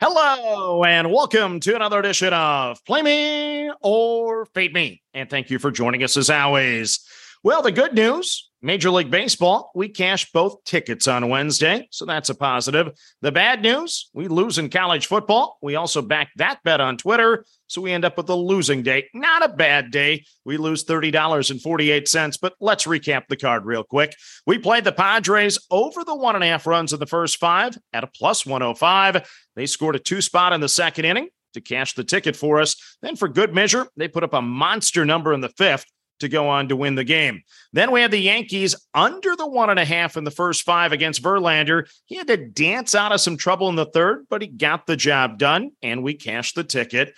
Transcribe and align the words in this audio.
Hello, 0.00 0.84
and 0.84 1.10
welcome 1.10 1.58
to 1.58 1.74
another 1.74 1.98
edition 1.98 2.32
of 2.32 2.84
Play 2.84 3.02
Me 3.02 3.68
or 3.82 4.46
Fade 4.46 4.72
Me. 4.72 5.02
And 5.12 5.28
thank 5.28 5.50
you 5.50 5.58
for 5.58 5.72
joining 5.72 6.04
us 6.04 6.16
as 6.16 6.30
always. 6.30 7.00
Well, 7.42 7.62
the 7.62 7.72
good 7.72 7.94
news 7.94 8.47
Major 8.60 8.90
League 8.90 9.10
Baseball, 9.10 9.70
we 9.72 9.88
cashed 9.88 10.32
both 10.32 10.64
tickets 10.64 11.06
on 11.06 11.28
Wednesday, 11.28 11.86
so 11.92 12.04
that's 12.04 12.28
a 12.28 12.34
positive. 12.34 12.90
The 13.22 13.30
bad 13.30 13.62
news, 13.62 14.10
we 14.12 14.26
lose 14.26 14.58
in 14.58 14.68
college 14.68 15.06
football. 15.06 15.58
We 15.62 15.76
also 15.76 16.02
backed 16.02 16.38
that 16.38 16.58
bet 16.64 16.80
on 16.80 16.96
Twitter, 16.96 17.44
so 17.68 17.80
we 17.80 17.92
end 17.92 18.04
up 18.04 18.16
with 18.16 18.28
a 18.30 18.34
losing 18.34 18.82
day. 18.82 19.08
Not 19.14 19.44
a 19.44 19.48
bad 19.48 19.92
day. 19.92 20.24
We 20.44 20.56
lose 20.56 20.84
$30.48, 20.84 22.38
but 22.42 22.54
let's 22.58 22.84
recap 22.84 23.28
the 23.28 23.36
card 23.36 23.64
real 23.64 23.84
quick. 23.84 24.16
We 24.44 24.58
played 24.58 24.82
the 24.82 24.92
Padres 24.92 25.58
over 25.70 26.02
the 26.02 26.16
one 26.16 26.34
and 26.34 26.42
a 26.42 26.48
half 26.48 26.66
runs 26.66 26.92
in 26.92 26.98
the 26.98 27.06
first 27.06 27.36
five 27.36 27.78
at 27.92 28.02
a 28.02 28.08
plus 28.08 28.44
105. 28.44 29.28
They 29.54 29.66
scored 29.66 29.94
a 29.94 30.00
two 30.00 30.20
spot 30.20 30.52
in 30.52 30.60
the 30.60 30.68
second 30.68 31.04
inning 31.04 31.28
to 31.54 31.60
cash 31.60 31.94
the 31.94 32.02
ticket 32.02 32.34
for 32.34 32.60
us. 32.60 32.74
Then, 33.02 33.14
for 33.14 33.28
good 33.28 33.54
measure, 33.54 33.86
they 33.96 34.08
put 34.08 34.24
up 34.24 34.34
a 34.34 34.42
monster 34.42 35.04
number 35.04 35.32
in 35.32 35.42
the 35.42 35.48
fifth 35.50 35.86
to 36.20 36.28
go 36.28 36.48
on 36.48 36.68
to 36.68 36.76
win 36.76 36.94
the 36.94 37.04
game. 37.04 37.42
Then 37.72 37.90
we 37.90 38.00
had 38.00 38.10
the 38.10 38.18
Yankees 38.18 38.74
under 38.94 39.36
the 39.36 39.46
one 39.46 39.70
and 39.70 39.78
a 39.78 39.84
half 39.84 40.16
in 40.16 40.24
the 40.24 40.30
first 40.30 40.62
five 40.62 40.92
against 40.92 41.22
Verlander. 41.22 41.88
He 42.06 42.16
had 42.16 42.26
to 42.28 42.36
dance 42.36 42.94
out 42.94 43.12
of 43.12 43.20
some 43.20 43.36
trouble 43.36 43.68
in 43.68 43.76
the 43.76 43.86
third, 43.86 44.26
but 44.28 44.42
he 44.42 44.48
got 44.48 44.86
the 44.86 44.96
job 44.96 45.38
done 45.38 45.70
and 45.82 46.02
we 46.02 46.14
cashed 46.14 46.54
the 46.54 46.64
ticket. 46.64 47.14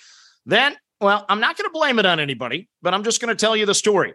Then, 0.47 0.77
well, 1.01 1.25
I'm 1.29 1.41
not 1.41 1.57
going 1.57 1.69
to 1.69 1.73
blame 1.73 1.99
it 1.99 2.07
on 2.07 2.21
anybody, 2.21 2.69
but 2.83 2.95
I'm 2.95 3.05
just 3.05 3.21
going 3.21 3.35
to 3.35 3.41
tell 3.41 3.57
you 3.57 3.67
the 3.67 3.75
story. 3.75 4.15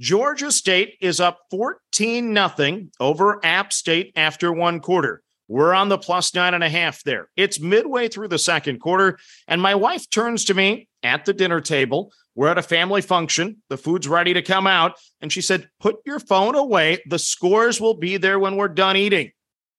Georgia 0.00 0.50
State 0.50 0.96
is 1.00 1.20
up 1.20 1.38
14 1.50 2.32
nothing 2.32 2.90
over 2.98 3.44
App 3.44 3.72
State 3.72 4.12
after 4.16 4.52
one 4.52 4.80
quarter. 4.80 5.22
We're 5.48 5.74
on 5.74 5.90
the 5.90 5.98
plus 5.98 6.34
nine 6.34 6.54
and 6.54 6.64
a 6.64 6.68
half 6.68 7.02
there. 7.04 7.28
It's 7.36 7.60
midway 7.60 8.08
through 8.08 8.28
the 8.28 8.38
second 8.38 8.80
quarter, 8.80 9.18
and 9.46 9.60
my 9.60 9.74
wife 9.74 10.08
turns 10.08 10.46
to 10.46 10.54
me 10.54 10.88
at 11.02 11.24
the 11.24 11.34
dinner 11.34 11.60
table 11.60 12.12
we're 12.34 12.48
at 12.48 12.58
a 12.58 12.62
family 12.62 13.02
function. 13.02 13.62
The 13.68 13.76
food's 13.76 14.08
ready 14.08 14.34
to 14.34 14.42
come 14.42 14.66
out. 14.66 14.94
And 15.20 15.32
she 15.32 15.42
said, 15.42 15.68
Put 15.80 15.96
your 16.06 16.18
phone 16.18 16.54
away. 16.54 17.02
The 17.06 17.18
scores 17.18 17.80
will 17.80 17.94
be 17.94 18.16
there 18.16 18.38
when 18.38 18.56
we're 18.56 18.68
done 18.68 18.96
eating. 18.96 19.32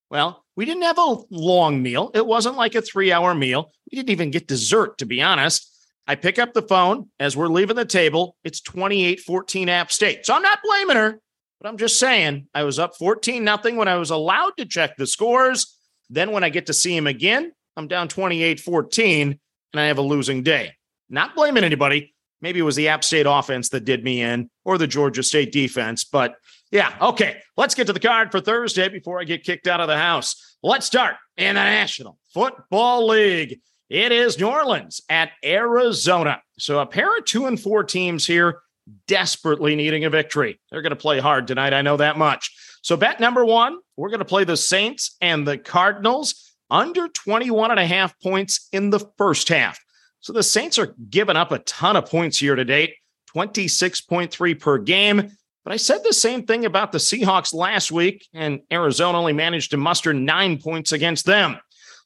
Well, 0.10 0.44
we 0.56 0.66
didn't 0.66 0.84
have 0.84 1.00
a 1.00 1.18
long 1.32 1.82
meal. 1.82 2.12
It 2.14 2.26
wasn't 2.26 2.58
like 2.58 2.76
a 2.76 2.82
three 2.82 3.12
hour 3.12 3.34
meal. 3.34 3.72
We 3.92 3.98
didn't 3.98 4.12
even 4.12 4.32
get 4.32 4.48
dessert, 4.48 5.00
to 5.00 5.06
be 5.06 5.22
honest. 5.22 5.70
I 6.06 6.16
pick 6.16 6.38
up 6.38 6.54
the 6.54 6.62
phone 6.62 7.10
as 7.20 7.36
we're 7.36 7.48
leaving 7.48 7.78
the 7.78 7.86
table. 7.86 8.36
It's 8.44 8.62
28 8.62 9.22
14 9.22 9.70
App 9.70 9.92
State. 9.92 10.26
So 10.26 10.36
I'm 10.36 10.42
not 10.42 10.60
blaming 10.64 10.98
her, 10.98 11.20
but 11.60 11.70
I'm 11.70 11.78
just 11.78 11.98
saying 11.98 12.48
I 12.54 12.64
was 12.64 12.78
up 12.78 12.96
14 12.98 13.44
nothing 13.44 13.78
when 13.78 13.88
I 13.88 13.96
was 13.96 14.12
allowed 14.12 14.54
to 14.58 14.66
check 14.66 14.98
the 14.98 15.08
scores. 15.08 15.78
Then 16.10 16.32
when 16.32 16.44
I 16.44 16.50
get 16.50 16.68
to 16.68 16.74
see 16.74 16.96
him 16.96 17.08
again, 17.08 17.52
I'm 17.76 17.88
down 17.88 18.08
28 18.10 18.60
14 18.60 19.40
and 19.74 19.80
I 19.80 19.86
have 19.86 19.98
a 19.98 20.04
losing 20.04 20.44
day. 20.44 20.74
Not 21.10 21.36
blaming 21.36 21.64
anybody. 21.64 22.14
Maybe 22.44 22.60
it 22.60 22.64
was 22.64 22.76
the 22.76 22.90
App 22.90 23.06
State 23.06 23.26
offense 23.26 23.70
that 23.70 23.86
did 23.86 24.04
me 24.04 24.22
in 24.22 24.50
or 24.66 24.78
the 24.78 24.86
Georgia 24.86 25.24
State 25.24 25.54
defense. 25.54 26.04
But 26.04 26.36
yeah, 26.72 26.94
okay. 27.00 27.38
Let's 27.56 27.74
get 27.74 27.88
to 27.88 27.94
the 27.94 28.02
card 28.02 28.32
for 28.32 28.42
Thursday 28.42 28.90
before 28.90 29.22
I 29.22 29.24
get 29.24 29.46
kicked 29.46 29.66
out 29.66 29.80
of 29.80 29.88
the 29.88 29.98
house. 29.98 30.58
Let's 30.62 30.86
start 30.86 31.16
in 31.38 31.56
the 31.56 31.64
National 31.64 32.20
Football 32.34 33.08
League. 33.08 33.62
It 33.90 34.12
is 34.12 34.38
New 34.38 34.50
Orleans 34.50 35.00
at 35.08 35.32
Arizona. 35.46 36.42
So 36.60 36.82
a 36.82 36.86
pair 36.86 37.18
of 37.18 37.24
two 37.24 37.46
and 37.46 37.58
four 37.58 37.86
teams 37.86 38.28
here 38.28 38.60
desperately 39.08 39.78
needing 39.78 40.04
a 40.04 40.10
victory. 40.10 40.60
They're 40.70 40.82
going 40.82 40.90
to 40.90 40.98
play 40.98 41.22
hard 41.22 41.48
tonight. 41.48 41.74
I 41.74 41.82
know 41.82 41.96
that 41.96 42.18
much. 42.18 42.52
So 42.82 42.98
bet 42.98 43.22
number 43.22 43.46
one, 43.46 43.78
we're 43.96 44.10
going 44.10 44.20
to 44.20 44.26
play 44.26 44.44
the 44.44 44.58
Saints 44.58 45.16
and 45.22 45.48
the 45.48 45.58
Cardinals 45.58 46.54
under 46.70 47.08
21 47.08 47.72
and 47.72 47.80
a 47.80 47.86
half 47.86 48.20
points 48.20 48.68
in 48.74 48.90
the 48.90 49.00
first 49.18 49.48
half. 49.48 49.80
So 50.24 50.32
the 50.32 50.42
Saints 50.42 50.80
are 50.80 50.96
giving 51.10 51.36
up 51.36 51.52
a 51.52 51.60
ton 51.60 51.98
of 51.98 52.10
points 52.10 52.42
year 52.42 52.56
to 52.56 52.64
date, 52.64 52.96
26.3 53.36 54.58
per 54.58 54.78
game. 54.78 55.32
But 55.66 55.74
I 55.74 55.76
said 55.76 56.00
the 56.02 56.14
same 56.14 56.46
thing 56.46 56.64
about 56.64 56.94
the 56.94 56.98
Seahawks 56.98 57.54
last 57.54 57.92
week, 57.92 58.26
and 58.34 58.62
Arizona 58.72 59.20
only 59.20 59.34
managed 59.34 59.72
to 59.72 59.78
muster 59.78 60.14
nine 60.14 60.60
points 60.60 60.94
against 60.94 61.26
them. 61.26 61.58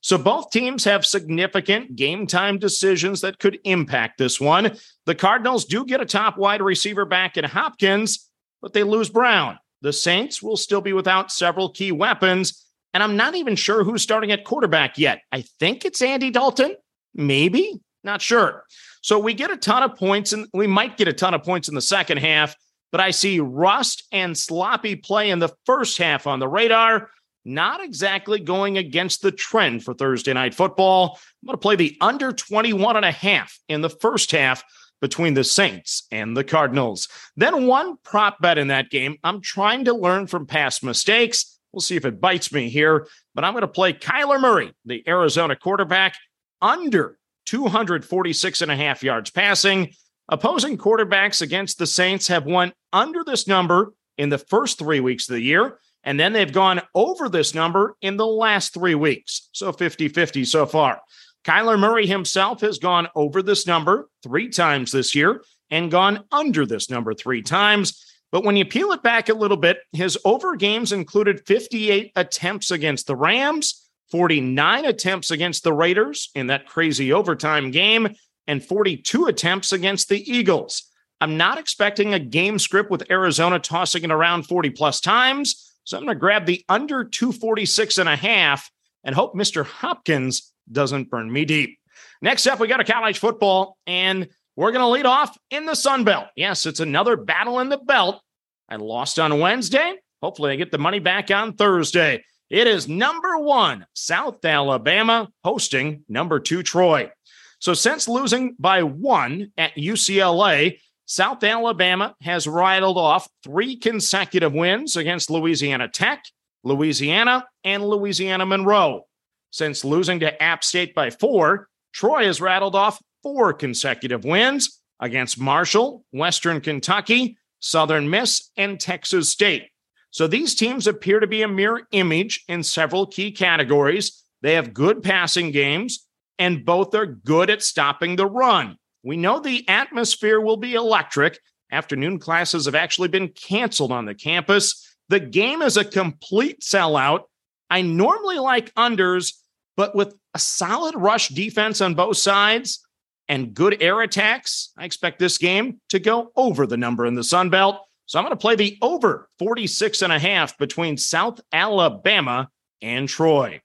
So 0.02 0.18
both 0.18 0.50
teams 0.50 0.84
have 0.86 1.06
significant 1.06 1.96
game 1.96 2.26
time 2.26 2.58
decisions 2.58 3.22
that 3.22 3.38
could 3.38 3.60
impact 3.66 4.18
this 4.18 4.42
one. 4.42 4.76
The 5.06 5.14
Cardinals 5.16 5.66
do 5.66 5.86
get 5.86 6.02
a 6.02 6.06
top 6.06 6.40
wide 6.40 6.64
receiver 6.64 7.06
back 7.06 7.38
in 7.38 7.44
Hopkins, 7.44 8.32
but 8.64 8.74
they 8.74 8.84
lose 8.84 9.10
Brown. 9.10 9.60
The 9.82 9.94
Saints 9.94 10.42
will 10.42 10.58
still 10.58 10.82
be 10.82 10.94
without 10.94 11.32
several 11.32 11.70
key 11.70 11.92
weapons, 11.92 12.66
and 12.96 13.04
I'm 13.04 13.16
not 13.16 13.36
even 13.36 13.56
sure 13.56 13.84
who's 13.84 14.02
starting 14.02 14.32
at 14.32 14.44
quarterback 14.44 14.98
yet. 14.98 15.22
I 15.32 15.44
think 15.60 15.86
it's 15.86 16.02
Andy 16.02 16.32
Dalton, 16.32 16.76
maybe. 17.14 17.80
Not 18.08 18.22
sure. 18.22 18.64
So 19.02 19.20
we 19.20 19.34
get 19.34 19.52
a 19.52 19.58
ton 19.58 19.84
of 19.84 19.98
points, 19.98 20.32
and 20.32 20.48
we 20.54 20.66
might 20.66 20.96
get 20.96 21.10
a 21.10 21.14
ton 21.14 21.34
of 21.34 21.44
points 21.44 21.68
in 21.68 21.76
the 21.76 21.82
second 21.82 22.20
half, 22.20 22.56
but 22.90 23.02
I 23.02 23.12
see 23.12 23.42
rust 23.42 24.08
and 24.14 24.36
sloppy 24.36 24.96
play 24.96 25.30
in 25.30 25.40
the 25.40 25.54
first 25.66 25.98
half 25.98 26.26
on 26.26 26.40
the 26.40 26.48
radar. 26.48 27.10
Not 27.44 27.84
exactly 27.84 28.40
going 28.40 28.78
against 28.78 29.22
the 29.22 29.32
trend 29.34 29.84
for 29.84 29.94
Thursday 29.94 30.32
night 30.32 30.54
football. 30.56 31.20
I'm 31.44 31.48
going 31.48 31.54
to 31.56 31.62
play 31.62 31.76
the 31.76 31.98
under 32.00 32.32
21 32.32 32.96
and 32.96 33.04
a 33.04 33.12
half 33.12 33.60
in 33.68 33.82
the 33.82 33.90
first 33.90 34.32
half 34.32 34.64
between 35.02 35.34
the 35.34 35.44
Saints 35.44 36.08
and 36.10 36.36
the 36.36 36.46
Cardinals. 36.46 37.10
Then 37.36 37.68
one 37.68 37.98
prop 38.04 38.40
bet 38.40 38.58
in 38.58 38.70
that 38.70 38.90
game. 38.90 39.18
I'm 39.22 39.42
trying 39.42 39.84
to 39.84 39.94
learn 39.94 40.28
from 40.28 40.46
past 40.46 40.82
mistakes. 40.82 41.60
We'll 41.74 41.82
see 41.82 41.98
if 41.98 42.06
it 42.06 42.22
bites 42.22 42.54
me 42.54 42.70
here, 42.70 43.06
but 43.36 43.44
I'm 43.44 43.52
going 43.52 43.64
to 43.64 43.68
play 43.68 43.92
Kyler 43.92 44.40
Murray, 44.40 44.72
the 44.86 45.04
Arizona 45.06 45.58
quarterback, 45.58 46.16
under 46.62 47.18
246 47.48 48.62
and 48.62 48.72
a 48.72 48.76
half 48.76 49.04
yards 49.04 49.32
passing. 49.32 49.94
Opposing 50.30 50.78
quarterbacks 50.78 51.42
against 51.42 51.80
the 51.80 51.88
Saints 51.88 52.28
have 52.28 52.46
won 52.46 52.74
under 52.92 53.24
this 53.24 53.48
number 53.48 53.94
in 54.18 54.30
the 54.30 54.38
first 54.38 54.78
three 54.78 55.00
weeks 55.00 55.30
of 55.30 55.36
the 55.36 55.42
year, 55.42 55.80
and 56.04 56.20
then 56.20 56.34
they've 56.34 56.52
gone 56.52 56.82
over 56.94 57.30
this 57.30 57.54
number 57.56 57.96
in 58.02 58.18
the 58.18 58.28
last 58.28 58.74
three 58.74 58.96
weeks. 58.96 59.50
So 59.54 59.72
50 59.72 60.10
50 60.10 60.46
so 60.46 60.66
far. 60.66 61.02
Kyler 61.46 61.80
Murray 61.80 62.06
himself 62.06 62.60
has 62.62 62.78
gone 62.78 63.08
over 63.16 63.42
this 63.42 63.66
number 63.66 64.10
three 64.22 64.50
times 64.50 64.92
this 64.92 65.16
year 65.16 65.42
and 65.70 65.90
gone 65.90 66.26
under 66.32 66.66
this 66.66 66.90
number 66.90 67.14
three 67.14 67.42
times. 67.42 68.04
But 68.32 68.44
when 68.44 68.58
you 68.58 68.66
peel 68.66 68.92
it 68.92 69.02
back 69.02 69.30
a 69.30 69.34
little 69.34 69.58
bit, 69.58 69.78
his 69.94 70.18
over 70.26 70.58
games 70.58 70.92
included 70.92 71.46
58 71.48 72.12
attempts 72.18 72.72
against 72.72 73.08
the 73.08 73.16
Rams, 73.16 73.87
49 74.12 74.86
attempts 74.86 75.32
against 75.32 75.64
the 75.64 75.74
Raiders 75.74 76.30
in 76.36 76.48
that 76.48 76.68
crazy 76.68 77.12
overtime 77.12 77.72
game, 77.72 78.16
and 78.48 78.64
42 78.64 79.26
attempts 79.26 79.72
against 79.72 80.10
the 80.10 80.32
Eagles. 80.32 80.84
I'm 81.20 81.38
not 81.38 81.58
expecting 81.58 82.14
a 82.14 82.20
game 82.20 82.60
script 82.60 82.92
with 82.92 83.10
Arizona 83.10 83.60
tossing 83.60 84.04
it 84.04 84.12
around 84.12 84.44
40 84.44 84.70
plus 84.72 85.02
times. 85.02 85.74
So 85.84 85.98
I'm 85.98 86.04
going 86.04 86.16
to 86.16 86.20
grab 86.20 86.46
the 86.46 86.64
under 86.70 87.04
246 87.04 87.98
and 87.98 88.10
a 88.10 88.16
half 88.16 88.70
and 89.04 89.16
hope 89.16 89.34
Mr. 89.34 89.66
Hopkins 89.66 90.52
doesn't 90.72 91.10
burn 91.10 91.32
me 91.32 91.46
deep. 91.46 91.80
Next 92.22 92.46
up, 92.46 92.60
we 92.60 92.68
got 92.68 92.80
a 92.80 92.84
college 92.84 93.20
football, 93.20 93.78
and 93.88 94.28
we're 94.56 94.72
going 94.72 94.84
to 94.84 94.88
lead 94.88 95.06
off 95.06 95.38
in 95.50 95.66
the 95.66 95.76
Sun 95.76 96.04
Belt. 96.04 96.28
Yes, 96.36 96.66
it's 96.66 96.80
another 96.80 97.16
battle 97.16 97.60
in 97.60 97.70
the 97.70 97.78
belt. 97.78 98.22
I 98.70 98.76
lost 98.76 99.20
on 99.20 99.40
Wednesday. 99.40 99.96
Hopefully, 100.22 100.52
I 100.52 100.56
get 100.56 100.72
the 100.72 100.78
money 100.78 101.00
back 101.00 101.32
on 101.32 101.54
Thursday. 101.54 102.24
It 102.50 102.68
is 102.68 102.88
number 102.88 103.38
one, 103.38 103.86
South 103.94 104.44
Alabama 104.46 105.30
hosting 105.44 106.04
number 106.08 106.40
two, 106.40 106.64
Troy. 106.64 107.12
So 107.60 107.74
since 107.74 108.08
losing 108.08 108.56
by 108.58 108.84
one 108.84 109.52
at 109.58 109.76
UCLA, 109.76 110.80
South 111.06 111.44
Alabama 111.44 112.16
has 112.22 112.48
rattled 112.48 112.98
off 112.98 113.28
three 113.44 113.76
consecutive 113.78 114.54
wins 114.54 114.96
against 114.96 115.30
Louisiana 115.30 115.88
Tech, 115.88 116.24
Louisiana, 116.64 117.46
and 117.64 117.84
Louisiana 117.84 118.46
Monroe. 118.46 119.08
Since 119.52 119.84
losing 119.84 120.20
to 120.20 120.44
App 120.44 120.64
State 120.64 120.94
by 120.94 121.10
four, 121.10 121.68
Troy 121.94 122.26
has 122.26 122.42
rattled 122.42 122.76
off 122.76 123.02
four 123.24 123.54
consecutive 123.54 124.24
wins 124.24 124.82
against 125.00 125.40
Marshall, 125.40 126.06
Western 126.12 126.62
Kentucky, 126.62 127.38
Southern 127.60 128.10
Miss, 128.10 128.52
and 128.58 128.80
Texas 128.80 129.30
State. 129.30 129.70
So 130.12 130.28
these 130.28 130.56
teams 130.56 130.88
appear 130.88 131.20
to 131.20 131.28
be 131.28 131.42
a 131.42 131.48
mirror 131.48 131.84
image 131.92 132.44
in 132.48 132.64
several 132.64 133.06
key 133.06 133.32
categories. 133.32 134.24
They 134.42 134.54
have 134.54 134.74
good 134.74 135.04
passing 135.04 135.52
games, 135.52 136.08
and 136.40 136.66
both 136.66 136.94
are 136.96 137.06
good 137.06 137.50
at 137.50 137.64
stopping 137.64 138.16
the 138.16 138.26
run. 138.26 138.78
We 139.04 139.18
know 139.18 139.40
the 139.40 139.68
atmosphere 139.68 140.40
will 140.40 140.58
be 140.58 140.74
electric. 140.76 141.40
Afternoon 141.72 142.20
classes 142.20 142.66
have 142.66 142.76
actually 142.76 143.10
been 143.10 143.30
canceled 143.30 143.92
on 143.92 144.06
the 144.06 144.16
campus. 144.16 144.96
The 145.10 145.20
game 145.20 145.62
is 145.62 145.78
a 145.78 145.86
complete 145.86 146.62
sellout. 146.62 147.24
I 147.70 147.82
normally 147.82 148.40
like 148.40 148.74
unders, 148.76 149.34
but 149.76 149.96
with 149.96 150.16
a 150.34 150.40
solid 150.40 150.96
rush 150.96 151.30
defense 151.30 151.82
on 151.82 151.96
both 151.96 152.18
sides 152.18 152.86
and 153.28 153.54
good 153.54 153.82
air 153.82 154.02
attacks, 154.02 154.72
I 154.78 154.86
expect 154.86 155.20
this 155.20 155.38
game 155.38 155.82
to 155.90 156.00
go 156.00 156.32
over 156.36 156.66
the 156.66 156.78
number 156.78 157.06
in 157.06 157.16
the 157.16 157.24
Sun 157.24 157.50
Belt. 157.50 157.78
So 158.08 158.18
I'm 158.18 158.26
going 158.26 158.32
to 158.32 158.42
play 158.42 158.56
the 158.56 158.78
over 158.82 159.30
46 159.38 160.02
and 160.02 160.14
a 160.14 160.20
half 160.20 160.58
between 160.58 160.98
South 160.98 161.40
Alabama 161.52 162.50
and 162.82 163.08
Troy. 163.08 163.62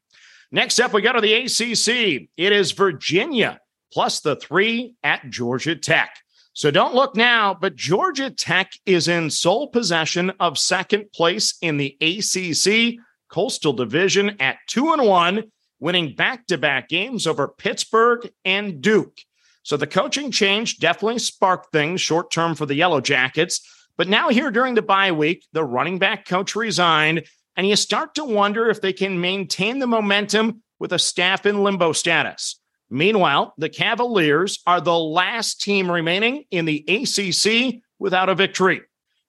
Next 0.50 0.78
up, 0.80 0.92
we 0.92 1.00
go 1.00 1.12
to 1.12 1.20
the 1.20 1.34
ACC. 1.34 2.28
It 2.36 2.52
is 2.52 2.72
Virginia 2.72 3.60
plus 3.92 4.20
the 4.20 4.36
three 4.36 4.94
at 5.02 5.30
Georgia 5.30 5.76
Tech. 5.76 6.16
So 6.54 6.70
don't 6.70 6.94
look 6.94 7.16
now, 7.16 7.56
but 7.58 7.76
Georgia 7.76 8.30
Tech 8.30 8.72
is 8.84 9.08
in 9.08 9.30
sole 9.30 9.68
possession 9.68 10.30
of 10.40 10.58
second 10.58 11.10
place 11.12 11.54
in 11.62 11.76
the 11.76 11.96
ACC 12.00 12.98
Coastal 13.28 13.72
Division 13.72 14.36
at 14.40 14.58
two 14.66 14.92
and 14.92 15.06
one, 15.06 15.44
winning 15.80 16.14
back 16.14 16.46
to 16.48 16.58
back 16.58 16.88
games 16.88 17.26
over 17.26 17.48
Pittsburgh 17.48 18.28
and 18.44 18.82
Duke. 18.82 19.16
So 19.62 19.76
the 19.76 19.86
coaching 19.86 20.30
change 20.30 20.78
definitely 20.78 21.20
sparked 21.20 21.72
things 21.72 22.00
short 22.00 22.30
term 22.30 22.54
for 22.54 22.66
the 22.66 22.74
Yellow 22.74 23.00
Jackets. 23.00 23.66
But 23.96 24.08
now, 24.08 24.30
here 24.30 24.50
during 24.50 24.74
the 24.74 24.82
bye 24.82 25.12
week, 25.12 25.44
the 25.52 25.64
running 25.64 25.98
back 25.98 26.26
coach 26.26 26.56
resigned, 26.56 27.24
and 27.56 27.68
you 27.68 27.76
start 27.76 28.14
to 28.14 28.24
wonder 28.24 28.70
if 28.70 28.80
they 28.80 28.92
can 28.92 29.20
maintain 29.20 29.78
the 29.78 29.86
momentum 29.86 30.62
with 30.78 30.92
a 30.92 30.98
staff 30.98 31.46
in 31.46 31.62
limbo 31.62 31.92
status. 31.92 32.58
Meanwhile, 32.90 33.54
the 33.58 33.68
Cavaliers 33.68 34.60
are 34.66 34.80
the 34.80 34.98
last 34.98 35.60
team 35.60 35.90
remaining 35.90 36.44
in 36.50 36.64
the 36.64 36.84
ACC 36.88 37.82
without 37.98 38.28
a 38.28 38.34
victory. 38.34 38.82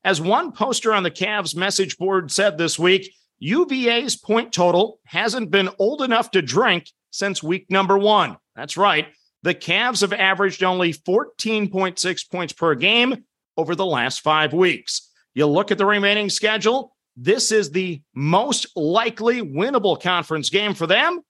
As 0.04 0.20
one 0.20 0.52
poster 0.52 0.94
on 0.94 1.04
the 1.04 1.12
Cavs 1.12 1.56
message 1.56 1.98
board 1.98 2.32
said 2.32 2.58
this 2.58 2.78
week, 2.78 3.14
UVA's 3.40 4.16
point 4.16 4.52
total 4.52 5.00
hasn't 5.06 5.52
been 5.52 5.70
old 5.80 6.02
enough 6.02 6.32
to 6.32 6.42
drink 6.42 6.90
since 7.12 7.44
week 7.44 7.68
number 7.70 7.98
one. 7.98 8.38
That's 8.56 8.76
right. 8.78 9.08
The 9.44 9.56
Cavs 9.56 10.02
have 10.02 10.14
averaged 10.14 10.64
only 10.64 10.94
14.6 10.94 12.32
points 12.32 12.54
per 12.54 12.76
game 12.76 13.26
over 13.58 13.76
the 13.76 13.86
last 13.86 14.22
five 14.22 14.54
weeks. 14.54 15.10
You 15.34 15.48
look 15.48 15.72
at 15.72 15.78
the 15.78 15.86
remaining 15.86 16.30
schedule, 16.30 16.96
this 17.16 17.52
is 17.52 17.72
the 17.72 18.02
most 18.14 18.68
likely 18.76 19.42
winnable 19.42 20.02
conference 20.02 20.50
game 20.50 20.74
for 20.74 20.88
them 20.88 21.22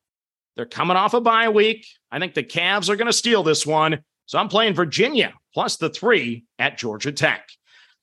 they're 0.56 0.66
coming 0.66 0.98
off 0.98 1.14
a 1.14 1.22
bye 1.22 1.50
week. 1.50 1.88
I 2.12 2.20
think 2.20 2.34
the 2.34 2.44
Cavs 2.44 2.90
are 2.90 2.96
going 2.96 3.08
to 3.08 3.14
steal 3.14 3.44
this 3.44 3.66
one. 3.66 4.04
So 4.26 4.38
I'm 4.38 4.50
playing 4.50 4.76
Virginia 4.76 5.34
plus 5.54 5.78
the 5.78 5.90
three 5.90 6.46
at 6.60 6.78
Georgia 6.78 7.12
Tech. 7.12 7.48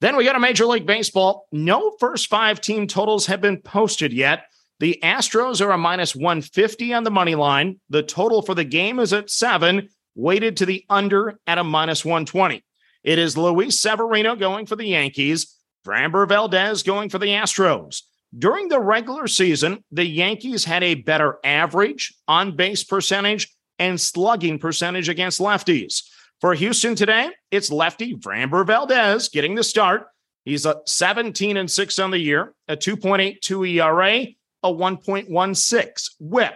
Then 0.01 0.17
we 0.17 0.25
got 0.25 0.37
a 0.37 0.41
Major 0.41 0.67
League 0.67 0.87
Baseball. 0.87 1.47
No 1.53 1.95
first 2.01 2.29
five 2.29 2.61
team 2.61 2.87
totals 2.87 3.27
have 3.27 3.41
been 3.41 3.61
posted 3.61 4.13
yet. 4.13 4.45
The 4.81 4.99
Astros 5.03 5.65
are 5.65 5.73
a 5.73 5.79
minus 5.79 6.17
150 6.17 6.95
on 6.95 7.05
the 7.05 7.11
money 7.11 7.35
line. 7.35 7.81
The 7.91 8.03
total 8.03 8.41
for 8.41 8.55
the 8.55 8.65
game 8.65 8.99
is 8.99 9.13
at 9.13 9.31
seven, 9.31 9.91
weighted 10.15 10.57
to 10.59 10.67
the 10.67 10.85
under 10.89 11.39
at 11.47 11.59
a 11.59 11.65
minus 11.65 12.05
120. 12.05 12.65
It 13.03 13.19
is 13.19 13.37
Luis 13.37 13.79
Severino 13.79 14.37
going 14.37 14.67
for 14.67 14.77
the 14.77 14.87
Yankees, 14.87 15.57
Framber 15.87 16.29
Valdez 16.29 16.83
going 16.83 17.09
for 17.09 17.19
the 17.19 17.29
Astros. 17.29 18.03
During 18.37 18.69
the 18.69 18.79
regular 18.79 19.27
season, 19.27 19.83
the 19.91 20.05
Yankees 20.05 20.65
had 20.65 20.83
a 20.83 20.95
better 20.95 21.39
average 21.43 22.15
on 22.29 22.57
base 22.57 22.85
percentage 22.85 23.49
and 23.79 24.01
slugging 24.01 24.59
percentage 24.59 25.09
against 25.09 25.41
lefties. 25.41 26.03
For 26.41 26.55
Houston 26.55 26.95
today, 26.95 27.31
it's 27.51 27.73
lefty 27.73 28.15
Framber 28.17 28.67
Valdez 28.67 29.31
getting 29.31 29.55
the 29.55 29.65
start. 29.65 30.07
He's 30.45 30.67
a 30.67 30.81
17 30.87 31.57
and 31.57 31.71
6 31.71 31.99
on 31.99 32.11
the 32.11 32.19
year, 32.19 32.55
a 32.69 32.77
2.82 32.77 33.77
ERA, 33.77 34.27
a 34.63 34.73
1.16 34.73 36.11
whip. 36.21 36.55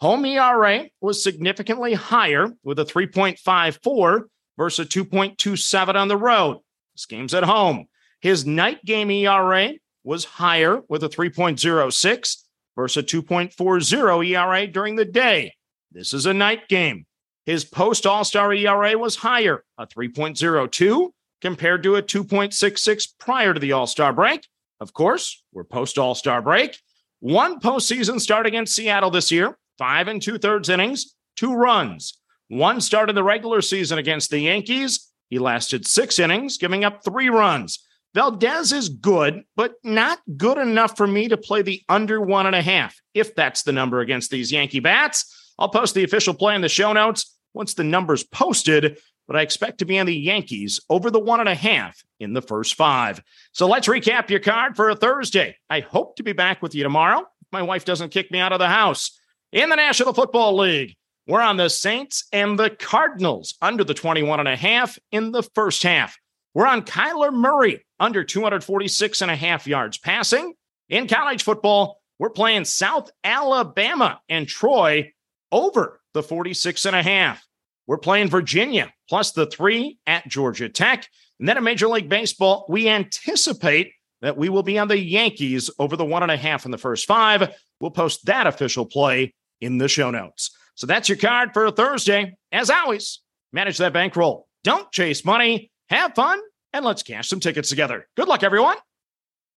Home 0.00 0.24
ERA 0.24 0.88
was 1.00 1.22
significantly 1.22 1.94
higher 1.94 2.48
with 2.64 2.78
a 2.78 2.84
3.54 2.84 4.24
versus 4.62 4.86
2.27 4.86 5.96
on 5.96 6.06
the 6.06 6.16
road. 6.16 6.58
This 6.94 7.06
game's 7.06 7.34
at 7.34 7.42
home. 7.42 7.86
His 8.20 8.46
night 8.46 8.84
game 8.84 9.10
ERA 9.10 9.72
was 10.04 10.24
higher 10.24 10.82
with 10.88 11.02
a 11.02 11.08
3.06 11.08 12.36
versus 12.76 13.02
a 13.02 13.04
2.40 13.04 14.28
ERA 14.28 14.66
during 14.68 14.94
the 14.94 15.04
day. 15.04 15.54
This 15.90 16.12
is 16.14 16.26
a 16.26 16.32
night 16.32 16.68
game. 16.68 17.06
His 17.44 17.64
post 17.64 18.06
All 18.06 18.22
Star 18.22 18.52
ERA 18.52 18.96
was 18.96 19.16
higher, 19.16 19.64
a 19.78 19.84
3.02 19.84 21.10
compared 21.40 21.82
to 21.82 21.96
a 21.96 22.02
2.66 22.02 23.08
prior 23.18 23.52
to 23.52 23.58
the 23.58 23.72
All 23.72 23.88
Star 23.88 24.12
break. 24.12 24.46
Of 24.78 24.92
course, 24.92 25.42
we're 25.52 25.64
post 25.64 25.98
All 25.98 26.14
Star 26.14 26.40
break. 26.40 26.78
One 27.18 27.58
postseason 27.58 28.20
start 28.20 28.46
against 28.46 28.76
Seattle 28.76 29.10
this 29.10 29.32
year, 29.32 29.58
five 29.76 30.06
and 30.06 30.22
two 30.22 30.38
thirds 30.38 30.68
innings, 30.68 31.16
two 31.34 31.52
runs. 31.52 32.21
One 32.52 32.82
start 32.82 33.08
in 33.08 33.14
the 33.14 33.24
regular 33.24 33.62
season 33.62 33.96
against 33.96 34.28
the 34.28 34.38
Yankees. 34.38 35.10
He 35.30 35.38
lasted 35.38 35.86
six 35.86 36.18
innings, 36.18 36.58
giving 36.58 36.84
up 36.84 37.02
three 37.02 37.30
runs. 37.30 37.82
Valdez 38.14 38.72
is 38.72 38.90
good, 38.90 39.44
but 39.56 39.76
not 39.82 40.18
good 40.36 40.58
enough 40.58 40.94
for 40.94 41.06
me 41.06 41.28
to 41.28 41.38
play 41.38 41.62
the 41.62 41.80
under 41.88 42.20
one 42.20 42.44
and 42.44 42.54
a 42.54 42.60
half, 42.60 43.00
if 43.14 43.34
that's 43.34 43.62
the 43.62 43.72
number 43.72 44.00
against 44.00 44.30
these 44.30 44.52
Yankee 44.52 44.80
bats. 44.80 45.54
I'll 45.58 45.70
post 45.70 45.94
the 45.94 46.04
official 46.04 46.34
play 46.34 46.54
in 46.54 46.60
the 46.60 46.68
show 46.68 46.92
notes 46.92 47.34
once 47.54 47.72
the 47.72 47.84
number's 47.84 48.22
posted, 48.22 48.98
but 49.26 49.34
I 49.34 49.40
expect 49.40 49.78
to 49.78 49.86
be 49.86 49.98
on 49.98 50.04
the 50.04 50.14
Yankees 50.14 50.78
over 50.90 51.10
the 51.10 51.18
one 51.18 51.40
and 51.40 51.48
a 51.48 51.54
half 51.54 52.04
in 52.20 52.34
the 52.34 52.42
first 52.42 52.74
five. 52.74 53.22
So 53.52 53.66
let's 53.66 53.88
recap 53.88 54.28
your 54.28 54.40
card 54.40 54.76
for 54.76 54.90
a 54.90 54.94
Thursday. 54.94 55.56
I 55.70 55.80
hope 55.80 56.16
to 56.16 56.22
be 56.22 56.34
back 56.34 56.60
with 56.60 56.74
you 56.74 56.82
tomorrow. 56.82 57.24
My 57.50 57.62
wife 57.62 57.86
doesn't 57.86 58.10
kick 58.10 58.30
me 58.30 58.40
out 58.40 58.52
of 58.52 58.58
the 58.58 58.68
house. 58.68 59.18
In 59.52 59.70
the 59.70 59.76
National 59.76 60.12
Football 60.12 60.58
League, 60.58 60.96
we're 61.26 61.40
on 61.40 61.56
the 61.56 61.68
Saints 61.68 62.24
and 62.32 62.58
the 62.58 62.70
Cardinals 62.70 63.54
under 63.62 63.84
the 63.84 63.94
21 63.94 64.40
and 64.40 64.48
a 64.48 64.56
half 64.56 64.98
in 65.12 65.32
the 65.32 65.42
first 65.54 65.82
half. 65.82 66.16
We're 66.54 66.66
on 66.66 66.82
Kyler 66.82 67.32
Murray 67.32 67.84
under 68.00 68.24
246 68.24 69.22
and 69.22 69.30
a 69.30 69.36
half 69.36 69.66
yards 69.66 69.98
passing. 69.98 70.54
In 70.88 71.06
college 71.06 71.44
football, 71.44 72.00
we're 72.18 72.30
playing 72.30 72.64
South 72.64 73.10
Alabama 73.24 74.20
and 74.28 74.48
Troy 74.48 75.12
over 75.50 76.00
the 76.12 76.22
46 76.22 76.86
and 76.86 76.96
a 76.96 77.02
half. 77.02 77.46
We're 77.86 77.98
playing 77.98 78.28
Virginia 78.28 78.92
plus 79.08 79.32
the 79.32 79.46
three 79.46 79.98
at 80.06 80.28
Georgia 80.28 80.68
Tech. 80.68 81.08
And 81.38 81.48
then 81.48 81.56
in 81.56 81.64
Major 81.64 81.88
League 81.88 82.08
Baseball, 82.08 82.66
we 82.68 82.88
anticipate 82.88 83.92
that 84.20 84.36
we 84.36 84.48
will 84.48 84.62
be 84.62 84.78
on 84.78 84.88
the 84.88 84.98
Yankees 84.98 85.70
over 85.78 85.96
the 85.96 86.04
one 86.04 86.22
and 86.22 86.30
a 86.30 86.36
half 86.36 86.64
in 86.64 86.70
the 86.70 86.78
first 86.78 87.06
five. 87.06 87.54
We'll 87.80 87.90
post 87.90 88.26
that 88.26 88.46
official 88.46 88.86
play 88.86 89.34
in 89.60 89.78
the 89.78 89.88
show 89.88 90.10
notes. 90.10 90.56
So 90.74 90.86
that's 90.86 91.08
your 91.08 91.18
card 91.18 91.52
for 91.52 91.70
Thursday. 91.70 92.34
As 92.50 92.70
always, 92.70 93.20
manage 93.52 93.78
that 93.78 93.92
bankroll. 93.92 94.48
Don't 94.64 94.90
chase 94.92 95.24
money 95.24 95.70
have 95.92 96.14
fun, 96.14 96.40
and 96.72 96.84
let's 96.84 97.02
cash 97.02 97.28
some 97.28 97.40
tickets 97.40 97.68
together. 97.68 98.08
Good 98.16 98.28
luck, 98.28 98.42
everyone. 98.42 98.76